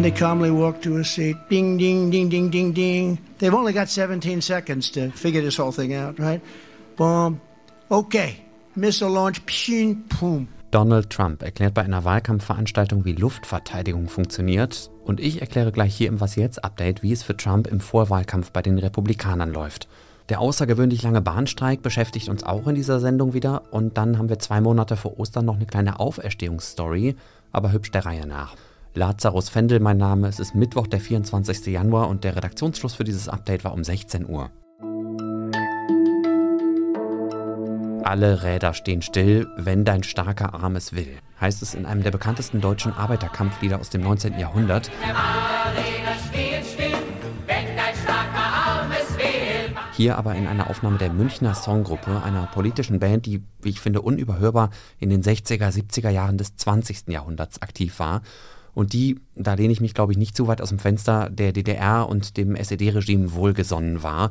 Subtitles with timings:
[0.00, 1.36] And they calmly walk to a seat.
[1.50, 3.18] Ding, ding, ding, ding, ding, ding.
[3.38, 6.40] They've only got 17 seconds to figure this whole thing out, right?
[6.96, 7.38] Boom.
[7.90, 8.42] Okay.
[8.74, 9.44] Missile launch.
[9.44, 10.48] Pshing, boom.
[10.70, 14.90] Donald Trump erklärt bei einer Wahlkampfveranstaltung, wie Luftverteidigung funktioniert.
[15.04, 18.52] Und ich erkläre gleich hier im Was jetzt Update, wie es für Trump im Vorwahlkampf
[18.52, 19.86] bei den Republikanern läuft.
[20.30, 23.64] Der außergewöhnlich lange Bahnstreik beschäftigt uns auch in dieser Sendung wieder.
[23.70, 27.16] Und dann haben wir zwei Monate vor Ostern noch eine kleine Auferstehungsstory,
[27.52, 28.56] aber hübsch der Reihe nach.
[28.94, 31.66] Lazarus Fendel mein Name, es ist Mittwoch, der 24.
[31.66, 34.50] Januar und der Redaktionsschluss für dieses Update war um 16 Uhr.
[38.02, 42.10] Alle Räder stehen still, wenn dein starker Arm es will, heißt es in einem der
[42.10, 44.40] bekanntesten deutschen Arbeiterkampflieder aus dem 19.
[44.40, 44.90] Jahrhundert.
[49.92, 54.02] Hier aber in einer Aufnahme der Münchner Songgruppe, einer politischen Band, die, wie ich finde,
[54.02, 57.06] unüberhörbar in den 60er, 70er Jahren des 20.
[57.06, 58.22] Jahrhunderts aktiv war
[58.74, 61.52] und die, da lehne ich mich glaube ich nicht zu weit aus dem Fenster, der
[61.52, 64.30] DDR und dem SED-Regime wohlgesonnen war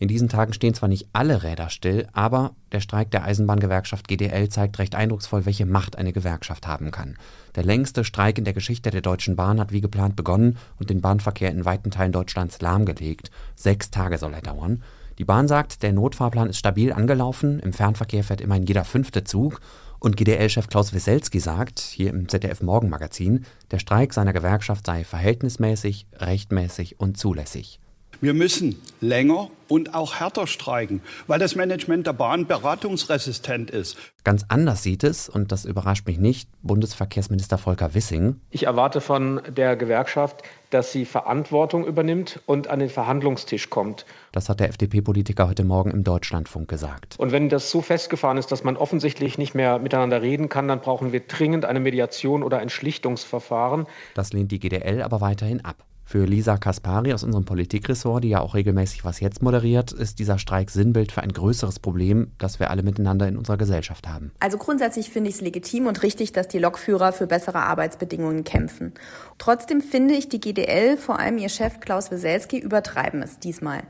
[0.00, 4.48] in diesen Tagen stehen zwar nicht alle Räder still, aber der Streik der Eisenbahngewerkschaft GDL
[4.48, 7.18] zeigt recht eindrucksvoll, welche Macht eine Gewerkschaft haben kann.
[7.54, 11.02] Der längste Streik in der Geschichte der Deutschen Bahn hat wie geplant begonnen und den
[11.02, 13.30] Bahnverkehr in weiten Teilen Deutschlands lahmgelegt.
[13.56, 14.82] Sechs Tage soll er dauern.
[15.20, 19.60] Die Bahn sagt, der Notfahrplan ist stabil angelaufen, im Fernverkehr fährt immerhin jeder fünfte Zug.
[19.98, 26.06] Und GDL-Chef Klaus Wieselski sagt, hier im ZDF Morgenmagazin, der Streik seiner Gewerkschaft sei verhältnismäßig,
[26.16, 27.80] rechtmäßig und zulässig.
[28.22, 33.96] Wir müssen länger und auch härter streiken, weil das Management der Bahn beratungsresistent ist.
[34.24, 38.38] Ganz anders sieht es, und das überrascht mich nicht, Bundesverkehrsminister Volker Wissing.
[38.50, 44.04] Ich erwarte von der Gewerkschaft, dass sie Verantwortung übernimmt und an den Verhandlungstisch kommt.
[44.32, 47.14] Das hat der FDP-Politiker heute Morgen im Deutschlandfunk gesagt.
[47.18, 50.80] Und wenn das so festgefahren ist, dass man offensichtlich nicht mehr miteinander reden kann, dann
[50.80, 53.86] brauchen wir dringend eine Mediation oder ein Schlichtungsverfahren.
[54.14, 55.86] Das lehnt die GDL aber weiterhin ab.
[56.10, 60.40] Für Lisa Kaspari aus unserem Politikressort, die ja auch regelmäßig was jetzt moderiert, ist dieser
[60.40, 64.32] Streik Sinnbild für ein größeres Problem, das wir alle miteinander in unserer Gesellschaft haben.
[64.40, 68.92] Also grundsätzlich finde ich es legitim und richtig, dass die Lokführer für bessere Arbeitsbedingungen kämpfen.
[69.38, 73.84] Trotzdem finde ich, die GDL, vor allem ihr Chef Klaus Weselski, übertreiben es diesmal.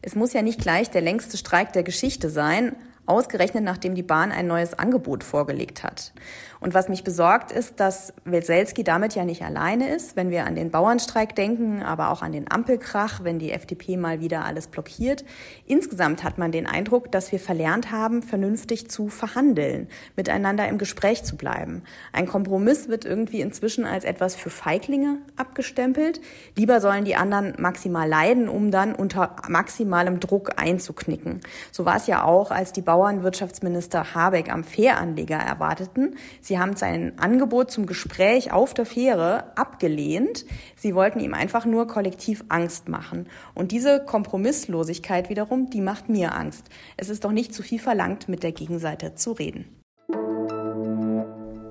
[0.00, 4.32] Es muss ja nicht gleich der längste Streik der Geschichte sein, ausgerechnet nachdem die Bahn
[4.32, 6.12] ein neues Angebot vorgelegt hat.
[6.60, 10.54] Und was mich besorgt, ist, dass Weselski damit ja nicht alleine ist, wenn wir an
[10.54, 15.24] den Bauernstreik denken, aber auch an den Ampelkrach, wenn die FDP mal wieder alles blockiert.
[15.66, 21.24] Insgesamt hat man den Eindruck, dass wir verlernt haben, vernünftig zu verhandeln, miteinander im Gespräch
[21.24, 21.82] zu bleiben.
[22.12, 26.20] Ein Kompromiss wird irgendwie inzwischen als etwas für Feiglinge abgestempelt.
[26.56, 31.40] Lieber sollen die anderen maximal leiden, um dann unter maximalem Druck einzuknicken.
[31.70, 36.16] So war es ja auch, als die Bauernwirtschaftsminister Habeck am Fähranleger erwarteten.
[36.46, 40.44] Sie haben sein Angebot zum Gespräch auf der Fähre abgelehnt.
[40.76, 43.26] Sie wollten ihm einfach nur kollektiv Angst machen.
[43.56, 46.68] Und diese Kompromisslosigkeit wiederum, die macht mir Angst.
[46.96, 49.64] Es ist doch nicht zu viel verlangt, mit der Gegenseite zu reden.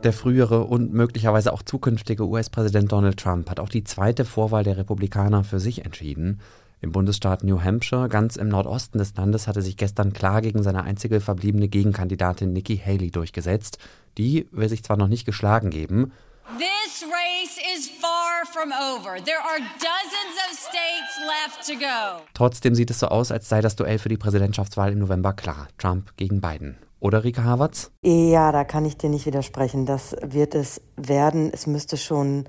[0.03, 4.75] Der frühere und möglicherweise auch zukünftige US-Präsident Donald Trump hat auch die zweite Vorwahl der
[4.75, 6.41] Republikaner für sich entschieden.
[6.81, 10.83] Im Bundesstaat New Hampshire, ganz im Nordosten des Landes, hatte sich gestern klar gegen seine
[10.83, 13.79] einzige verbliebene Gegenkandidatin Nikki Haley durchgesetzt.
[14.17, 16.11] Die will sich zwar noch nicht geschlagen geben,
[16.59, 19.15] This race is far from over.
[19.15, 22.23] There are dozens of states left to go.
[22.35, 25.67] Trotzdem sieht es so aus, als sei das Duell für die Präsidentschaftswahl im November klar.
[25.79, 26.77] Trump gegen Biden.
[26.99, 27.91] Oder Rika Havertz?
[28.03, 29.87] Ja, da kann ich dir nicht widersprechen.
[29.87, 31.49] Das wird es werden.
[31.51, 32.45] Es müsste schon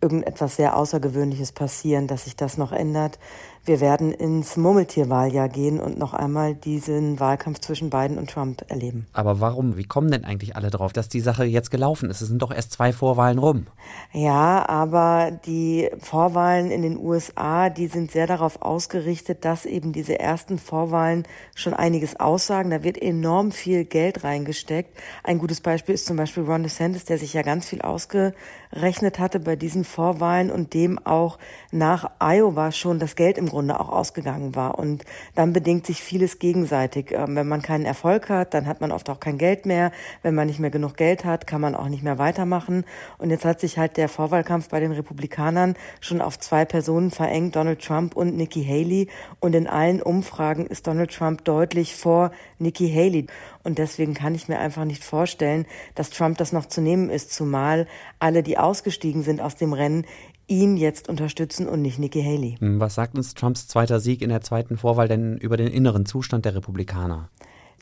[0.00, 3.18] irgendetwas sehr Außergewöhnliches passieren, dass sich das noch ändert.
[3.66, 9.08] Wir werden ins Murmeltierwahljahr gehen und noch einmal diesen Wahlkampf zwischen Biden und Trump erleben.
[9.12, 9.76] Aber warum?
[9.76, 12.20] Wie kommen denn eigentlich alle drauf, dass die Sache jetzt gelaufen ist?
[12.20, 13.66] Es sind doch erst zwei Vorwahlen rum.
[14.12, 20.16] Ja, aber die Vorwahlen in den USA, die sind sehr darauf ausgerichtet, dass eben diese
[20.16, 21.24] ersten Vorwahlen
[21.56, 22.70] schon einiges aussagen.
[22.70, 24.96] Da wird enorm viel Geld reingesteckt.
[25.24, 29.40] Ein gutes Beispiel ist zum Beispiel Ron DeSantis, der sich ja ganz viel ausgerechnet hatte
[29.40, 31.38] bei diesen Vorwahlen und dem auch
[31.72, 34.78] nach Iowa schon das Geld im Grunde auch ausgegangen war.
[34.78, 37.12] Und dann bedingt sich vieles gegenseitig.
[37.12, 39.92] Ähm, wenn man keinen Erfolg hat, dann hat man oft auch kein Geld mehr.
[40.20, 42.84] Wenn man nicht mehr genug Geld hat, kann man auch nicht mehr weitermachen.
[43.16, 47.56] Und jetzt hat sich halt der Vorwahlkampf bei den Republikanern schon auf zwei Personen verengt,
[47.56, 49.08] Donald Trump und Nikki Haley.
[49.40, 53.26] Und in allen Umfragen ist Donald Trump deutlich vor Nikki Haley.
[53.62, 55.64] Und deswegen kann ich mir einfach nicht vorstellen,
[55.94, 57.86] dass Trump das noch zu nehmen ist, zumal
[58.18, 60.04] alle, die ausgestiegen sind aus dem Rennen,
[60.48, 62.56] ihn jetzt unterstützen und nicht Nikki Haley.
[62.58, 66.06] Hm, was sagt uns Trumps zweiter Sieg in der zweiten Vorwahl denn über den inneren
[66.06, 67.28] Zustand der Republikaner?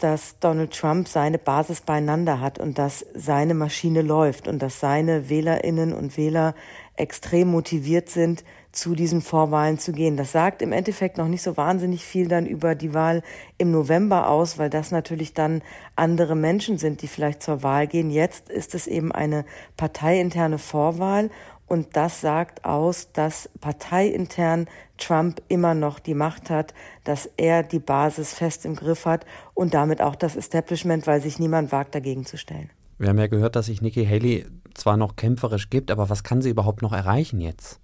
[0.00, 5.28] dass Donald Trump seine Basis beieinander hat und dass seine Maschine läuft und dass seine
[5.28, 6.55] Wählerinnen und Wähler
[6.96, 10.16] extrem motiviert sind, zu diesen Vorwahlen zu gehen.
[10.16, 13.22] Das sagt im Endeffekt noch nicht so wahnsinnig viel dann über die Wahl
[13.56, 15.62] im November aus, weil das natürlich dann
[15.94, 18.11] andere Menschen sind, die vielleicht zur Wahl gehen.
[18.11, 19.44] Jetzt ist es eben eine
[19.76, 21.31] parteiinterne Vorwahl
[21.75, 26.73] und das sagt aus, dass parteiintern Trump immer noch die Macht hat,
[27.03, 31.41] dass er die Basis fest im Griff hat und damit auch das Establishment, weil sich
[31.41, 32.71] niemand wagt, dagegen zu stellen.
[32.99, 36.43] Wir haben ja gehört, dass sich Nikki Haley zwar noch kämpferisch gibt, aber was kann
[36.43, 37.81] sie überhaupt noch erreichen jetzt?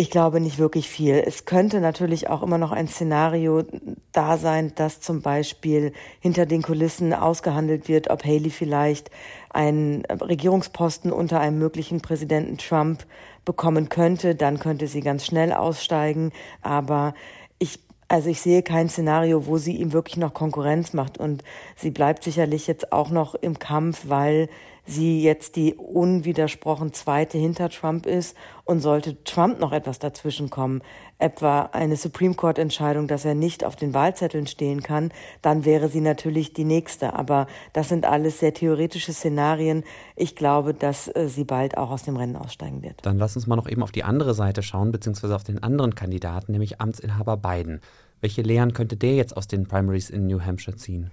[0.00, 1.16] Ich glaube nicht wirklich viel.
[1.26, 3.64] Es könnte natürlich auch immer noch ein Szenario
[4.12, 9.10] da sein, dass zum Beispiel hinter den Kulissen ausgehandelt wird, ob Haley vielleicht
[9.50, 13.06] einen Regierungsposten unter einem möglichen Präsidenten Trump
[13.44, 14.36] bekommen könnte.
[14.36, 16.30] Dann könnte sie ganz schnell aussteigen.
[16.62, 17.12] Aber
[17.58, 21.18] ich also ich sehe kein Szenario, wo sie ihm wirklich noch Konkurrenz macht.
[21.18, 21.42] Und
[21.74, 24.48] sie bleibt sicherlich jetzt auch noch im Kampf, weil
[24.88, 28.36] sie jetzt die unwidersprochen zweite hinter Trump ist.
[28.64, 30.82] Und sollte Trump noch etwas dazwischen kommen,
[31.18, 35.88] etwa eine Supreme Court Entscheidung, dass er nicht auf den Wahlzetteln stehen kann, dann wäre
[35.88, 37.14] sie natürlich die nächste.
[37.14, 39.84] Aber das sind alles sehr theoretische Szenarien.
[40.16, 43.06] Ich glaube, dass äh, sie bald auch aus dem Rennen aussteigen wird.
[43.06, 45.94] Dann lass uns mal noch eben auf die andere Seite schauen, beziehungsweise auf den anderen
[45.94, 47.80] Kandidaten, nämlich Amtsinhaber Biden.
[48.20, 51.10] Welche Lehren könnte der jetzt aus den Primaries in New Hampshire ziehen?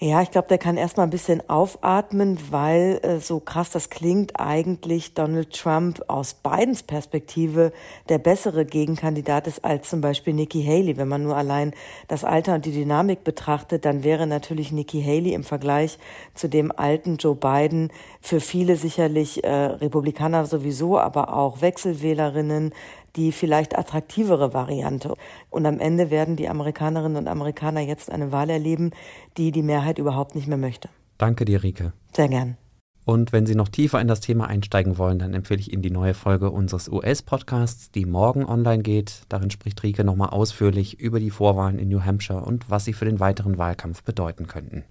[0.00, 4.38] Ja, ich glaube, der kann erstmal ein bisschen aufatmen, weil äh, so krass das klingt,
[4.38, 7.72] eigentlich Donald Trump aus Bidens Perspektive
[8.08, 10.96] der bessere Gegenkandidat ist als zum Beispiel Nikki Haley.
[10.98, 11.74] Wenn man nur allein
[12.06, 15.98] das Alter und die Dynamik betrachtet, dann wäre natürlich Nikki Haley im Vergleich
[16.32, 17.90] zu dem alten Joe Biden
[18.20, 22.72] für viele sicherlich äh, Republikaner sowieso, aber auch Wechselwählerinnen,
[23.18, 25.14] die vielleicht attraktivere Variante.
[25.50, 28.92] Und am Ende werden die Amerikanerinnen und Amerikaner jetzt eine Wahl erleben,
[29.36, 30.88] die die Mehrheit überhaupt nicht mehr möchte.
[31.18, 31.92] Danke dir, Rike.
[32.14, 32.56] Sehr gern.
[33.04, 35.90] Und wenn Sie noch tiefer in das Thema einsteigen wollen, dann empfehle ich Ihnen die
[35.90, 39.22] neue Folge unseres US-Podcasts, die morgen online geht.
[39.30, 43.06] Darin spricht Rike nochmal ausführlich über die Vorwahlen in New Hampshire und was sie für
[43.06, 44.84] den weiteren Wahlkampf bedeuten könnten.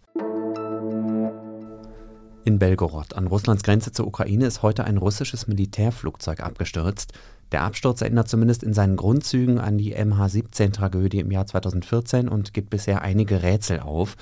[2.47, 7.11] In Belgorod an Russlands Grenze zur Ukraine ist heute ein russisches Militärflugzeug abgestürzt.
[7.51, 12.69] Der Absturz erinnert zumindest in seinen Grundzügen an die MH17-Tragödie im Jahr 2014 und gibt
[12.69, 14.15] bisher einige Rätsel auf.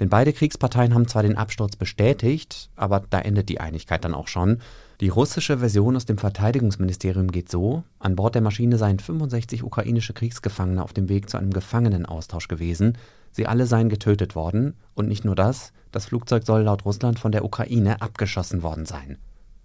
[0.00, 4.26] Denn beide Kriegsparteien haben zwar den Absturz bestätigt, aber da endet die Einigkeit dann auch
[4.26, 4.58] schon.
[5.00, 10.12] Die russische Version aus dem Verteidigungsministerium geht so: An Bord der Maschine seien 65 ukrainische
[10.12, 12.98] Kriegsgefangene auf dem Weg zu einem Gefangenenaustausch gewesen.
[13.32, 14.74] Sie alle seien getötet worden.
[14.94, 19.16] Und nicht nur das, das Flugzeug soll laut Russland von der Ukraine abgeschossen worden sein.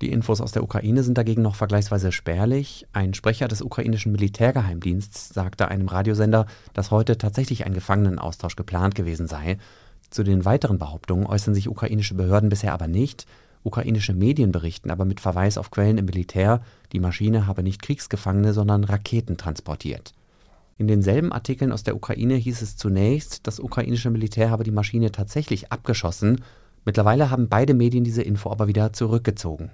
[0.02, 2.88] Die Infos aus der Ukraine sind dagegen noch vergleichsweise spärlich.
[2.94, 9.28] Ein Sprecher des ukrainischen Militärgeheimdienstes sagte einem Radiosender, dass heute tatsächlich ein Gefangenenaustausch geplant gewesen
[9.28, 9.58] sei.
[10.10, 13.26] Zu den weiteren Behauptungen äußern sich ukrainische Behörden bisher aber nicht.
[13.66, 16.62] Ukrainische Medien berichten aber mit Verweis auf Quellen im Militär,
[16.94, 20.14] die Maschine habe nicht Kriegsgefangene, sondern Raketen transportiert.
[20.78, 25.12] In denselben Artikeln aus der Ukraine hieß es zunächst, das ukrainische Militär habe die Maschine
[25.12, 26.44] tatsächlich abgeschossen.
[26.86, 29.72] Mittlerweile haben beide Medien diese Info aber wieder zurückgezogen.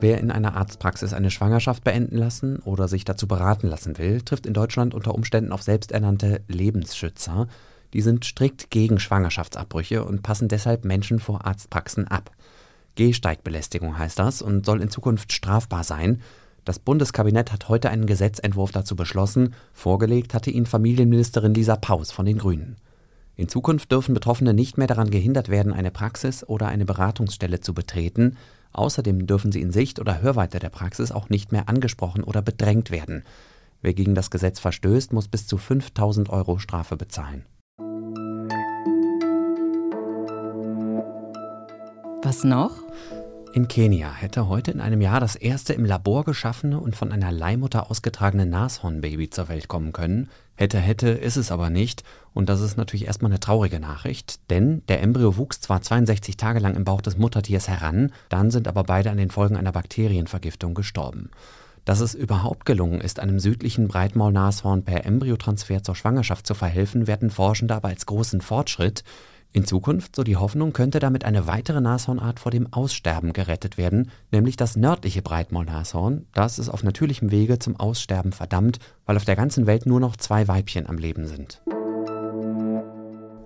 [0.00, 4.44] Wer in einer Arztpraxis eine Schwangerschaft beenden lassen oder sich dazu beraten lassen will, trifft
[4.44, 7.48] in Deutschland unter Umständen auf selbsternannte Lebensschützer.
[7.94, 12.32] Die sind strikt gegen Schwangerschaftsabbrüche und passen deshalb Menschen vor Arztpraxen ab.
[12.96, 16.20] Gehsteigbelästigung heißt das und soll in Zukunft strafbar sein.
[16.64, 19.54] Das Bundeskabinett hat heute einen Gesetzentwurf dazu beschlossen.
[19.72, 22.76] Vorgelegt hatte ihn Familienministerin Lisa Paus von den Grünen.
[23.36, 27.74] In Zukunft dürfen Betroffene nicht mehr daran gehindert werden, eine Praxis oder eine Beratungsstelle zu
[27.74, 28.36] betreten.
[28.72, 32.90] Außerdem dürfen sie in Sicht oder Hörweite der Praxis auch nicht mehr angesprochen oder bedrängt
[32.90, 33.22] werden.
[33.82, 37.44] Wer gegen das Gesetz verstößt, muss bis zu 5000 Euro Strafe bezahlen.
[42.44, 42.82] Noch?
[43.54, 47.32] In Kenia hätte heute in einem Jahr das erste im Labor geschaffene und von einer
[47.32, 50.28] Leihmutter ausgetragene Nashornbaby zur Welt kommen können.
[50.54, 52.02] Hätte, hätte, ist es aber nicht.
[52.34, 56.58] Und das ist natürlich erstmal eine traurige Nachricht, denn der Embryo wuchs zwar 62 Tage
[56.58, 60.74] lang im Bauch des Muttertiers heran, dann sind aber beide an den Folgen einer Bakterienvergiftung
[60.74, 61.30] gestorben.
[61.84, 67.30] Dass es überhaupt gelungen ist, einem südlichen Breitmaulnashorn per Embryotransfer zur Schwangerschaft zu verhelfen, werten
[67.30, 69.04] Forschende aber als großen Fortschritt.
[69.56, 74.10] In Zukunft, so die Hoffnung, könnte damit eine weitere Nashornart vor dem Aussterben gerettet werden,
[74.32, 76.26] nämlich das nördliche Breitmaulnashorn.
[76.34, 80.16] Das ist auf natürlichem Wege zum Aussterben verdammt, weil auf der ganzen Welt nur noch
[80.16, 81.62] zwei Weibchen am Leben sind.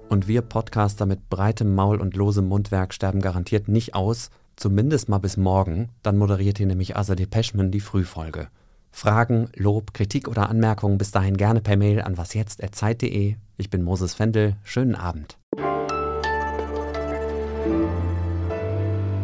[0.09, 5.19] Und wir Podcaster mit breitem Maul und losem Mundwerk sterben garantiert nicht aus, zumindest mal
[5.19, 5.91] bis morgen.
[6.03, 8.49] Dann moderiert hier nämlich Azadeh Peschman die Frühfolge.
[8.91, 13.37] Fragen, Lob, Kritik oder Anmerkungen bis dahin gerne per Mail an wasjetzt.zeit.de.
[13.59, 14.57] Ich bin Moses Fendel.
[14.65, 15.38] Schönen Abend.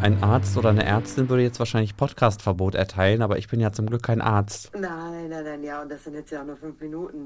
[0.04, 3.86] Ein Arzt oder eine Ärztin würde jetzt wahrscheinlich Podcastverbot erteilen, aber ich bin ja zum
[3.86, 4.70] Glück kein Arzt.
[4.74, 7.22] Nein, nein, nein, ja, und das sind jetzt ja auch nur fünf Minuten.